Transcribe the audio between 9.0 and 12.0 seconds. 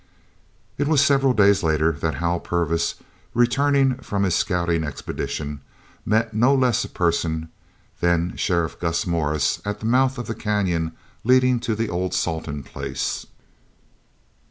Morris at the mouth of the canyon leading to the